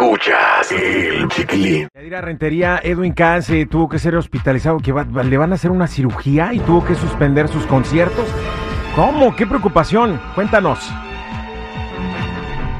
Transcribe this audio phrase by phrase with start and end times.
[0.00, 1.88] Escuchas el chiquilín.
[1.92, 5.72] Yadira Rentería, Edwin Cass eh, tuvo que ser hospitalizado, que va- le van a hacer
[5.72, 8.32] una cirugía y tuvo que suspender sus conciertos.
[8.94, 9.34] ¿Cómo?
[9.34, 10.20] ¿Qué preocupación?
[10.36, 10.88] Cuéntanos.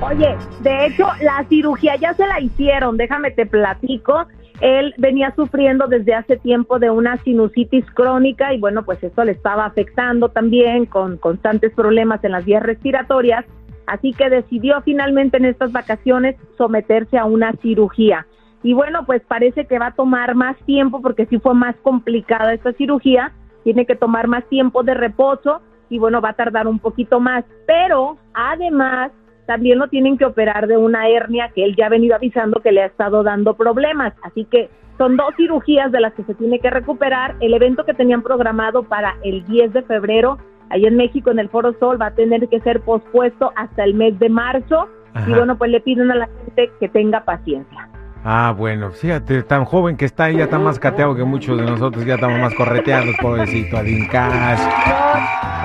[0.00, 4.24] Oye, de hecho, la cirugía ya se la hicieron, déjame te platico.
[4.62, 9.32] Él venía sufriendo desde hace tiempo de una sinusitis crónica y bueno, pues esto le
[9.32, 13.44] estaba afectando también con constantes problemas en las vías respiratorias,
[13.86, 18.26] así que decidió finalmente en estas vacaciones someterse a una cirugía.
[18.62, 22.54] Y bueno, pues parece que va a tomar más tiempo porque sí fue más complicada
[22.54, 23.32] esta cirugía,
[23.64, 27.44] tiene que tomar más tiempo de reposo y bueno, va a tardar un poquito más,
[27.66, 29.12] pero además
[29.46, 32.72] también lo tienen que operar de una hernia que él ya ha venido avisando que
[32.72, 34.14] le ha estado dando problemas.
[34.22, 37.34] Así que son dos cirugías de las que se tiene que recuperar.
[37.40, 40.38] El evento que tenían programado para el 10 de febrero,
[40.72, 43.94] ahí en México, en el Foro Sol, va a tener que ser pospuesto hasta el
[43.94, 44.88] mes de marzo.
[45.14, 45.30] Ajá.
[45.30, 47.88] Y bueno, pues le piden a la gente que tenga paciencia.
[48.24, 52.04] Ah, bueno, fíjate, tan joven que está, ya está más cateado que muchos de nosotros,
[52.04, 54.60] ya estamos más correteados, pobrecito, Adin Cass.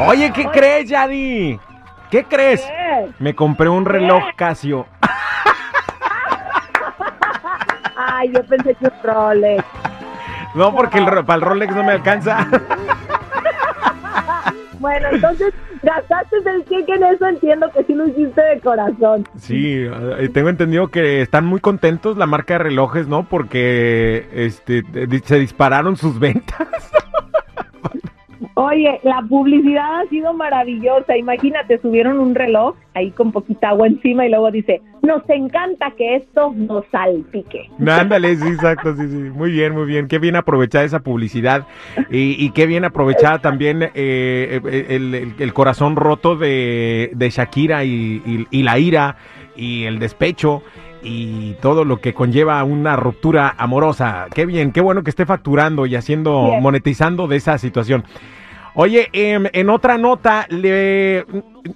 [0.07, 1.59] Oye, ¿qué crees, Yadi?
[2.09, 2.61] ¿Qué crees?
[2.61, 3.09] ¿Qué?
[3.19, 4.87] Me compré un reloj Casio.
[7.95, 9.63] Ay, yo pensé que un Rolex.
[10.55, 12.47] No, porque el, para el Rolex no me alcanza.
[14.87, 15.53] Bueno, entonces
[15.83, 19.27] gastaste el cheque en eso, entiendo que sí lo hiciste de corazón.
[19.37, 23.27] Sí, eh, tengo entendido que están muy contentos la marca de relojes, ¿no?
[23.27, 24.83] Porque este
[25.25, 26.86] se dispararon sus ventas.
[28.59, 31.15] Oye, la publicidad ha sido maravillosa.
[31.15, 36.15] Imagínate, subieron un reloj ahí con poquita agua encima y luego dice, nos encanta que
[36.15, 37.69] esto nos salpique.
[37.87, 39.15] Ándale, sí, exacto, sí, sí.
[39.15, 40.07] Muy bien, muy bien.
[40.07, 41.67] Qué bien aprovechada esa publicidad
[42.09, 47.83] y, y qué bien aprovechada también eh, el, el- el corazón roto de, de Shakira
[47.83, 49.17] y, y- y la ira
[49.55, 50.63] y el despecho
[51.03, 54.25] y todo lo que conlleva una ruptura amorosa.
[54.33, 56.63] Qué bien, qué bueno que esté facturando y haciendo, Bien.
[56.63, 58.03] monetizando de esa situación.
[58.79, 61.25] Oye, em, en otra nota, le,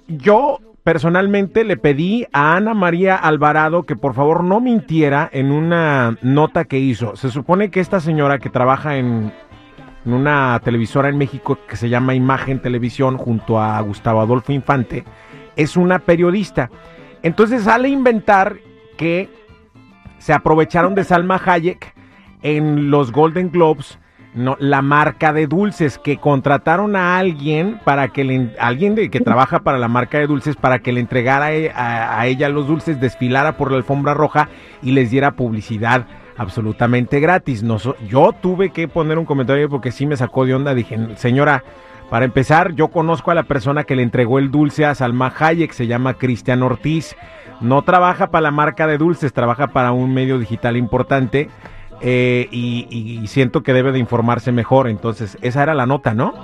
[0.06, 6.16] yo personalmente le pedí a Ana María Alvarado que por favor no mintiera en una
[6.22, 7.16] nota que hizo.
[7.16, 9.32] Se supone que esta señora que trabaja en,
[10.06, 15.02] en una televisora en México que se llama Imagen Televisión junto a Gustavo Adolfo Infante
[15.56, 16.70] es una periodista.
[17.24, 18.58] Entonces sale a inventar
[18.96, 19.28] que
[20.18, 21.94] se aprovecharon de Salma Hayek
[22.42, 23.98] en los Golden Globes,
[24.34, 29.20] no, la marca de dulces, que contrataron a alguien para que le, alguien de, que
[29.20, 32.48] trabaja para la marca de dulces para que le entregara a, e- a- a ella
[32.48, 34.48] los dulces, desfilara por la alfombra roja
[34.82, 36.06] y les diera publicidad
[36.38, 37.62] absolutamente gratis.
[37.62, 40.74] Noso- yo tuve que poner un comentario porque sí me sacó de onda.
[40.74, 41.62] Dije, señora,
[42.08, 45.72] para empezar, yo conozco a la persona que le entregó el dulce a Salma Hayek,
[45.72, 47.16] se llama Cristian Ortiz.
[47.60, 51.48] No trabaja para la marca de dulces, trabaja para un medio digital importante
[52.02, 54.88] eh, y, y siento que debe de informarse mejor.
[54.88, 56.34] Entonces, esa era la nota, ¿no?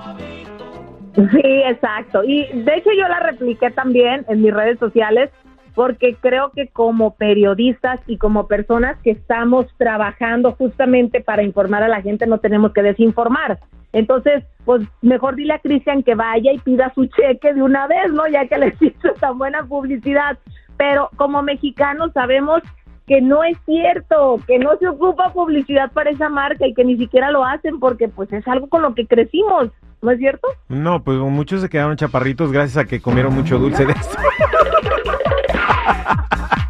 [1.14, 2.22] Sí, exacto.
[2.24, 5.30] Y de hecho yo la repliqué también en mis redes sociales
[5.74, 11.88] porque creo que como periodistas y como personas que estamos trabajando justamente para informar a
[11.88, 13.58] la gente no tenemos que desinformar.
[13.92, 18.12] Entonces, pues mejor dile a Cristian que vaya y pida su cheque de una vez,
[18.12, 18.26] ¿no?
[18.28, 20.38] Ya que les hizo tan buena publicidad.
[20.76, 22.62] Pero como mexicanos sabemos
[23.08, 26.98] que no es cierto, que no se ocupa publicidad para esa marca y que ni
[26.98, 29.70] siquiera lo hacen porque pues es algo con lo que crecimos,
[30.02, 30.46] ¿no es cierto?
[30.68, 34.18] No, pues muchos se quedaron chaparritos gracias a que comieron mucho dulce de esto.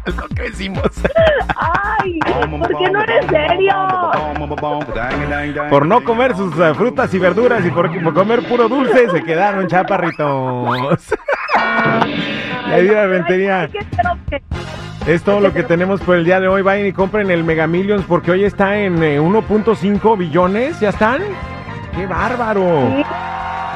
[0.05, 0.89] Lo que decimos.
[1.57, 2.19] ¡Ay!
[2.49, 3.75] ¿Por qué no eres serio?
[5.69, 9.23] Por no comer sus eh, frutas y verduras y por, por comer puro dulce se
[9.23, 11.13] quedaron chaparritos.
[12.69, 13.61] La vida rentería.
[13.63, 13.69] Ay,
[15.09, 16.61] Es todo lo que tenemos por el día de hoy.
[16.61, 20.79] Vayan y compren el Mega Millions porque hoy está en eh, 1.5 billones.
[20.79, 21.21] ¿Ya están?
[21.95, 22.93] ¡Qué bárbaro!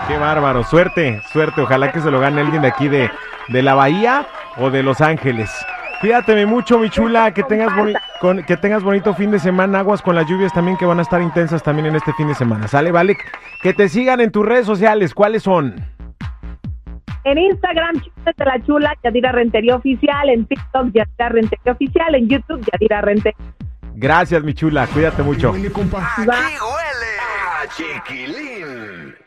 [0.08, 0.64] ¡Qué bárbaro!
[0.64, 1.62] Suerte, suerte.
[1.62, 3.10] Ojalá que se lo gane alguien de aquí de,
[3.48, 4.28] de la Bahía
[4.58, 5.50] o de Los Ángeles.
[6.02, 7.32] Cuídateme mucho, mi chula.
[7.34, 9.80] Que tengas, boni- con- que tengas bonito fin de semana.
[9.80, 12.36] Aguas con las lluvias también que van a estar intensas también en este fin de
[12.36, 12.68] semana.
[12.68, 12.92] ¿Sale?
[12.92, 13.18] Vale.
[13.64, 15.16] Que te sigan en tus redes sociales.
[15.16, 15.84] ¿Cuáles son?
[17.26, 20.30] En Instagram, Chula de la Chula, Yadira Rentería Oficial.
[20.30, 22.16] En TikTok, Yadira Rentería Oficial.
[22.16, 23.38] En YouTube, Yadira Rentería.
[23.96, 24.88] Gracias, mi chula.
[24.88, 25.50] Cuídate mucho.
[25.50, 25.74] Aquí huele
[27.22, 29.23] a chiquilín.